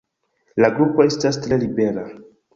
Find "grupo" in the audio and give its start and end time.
0.77-1.05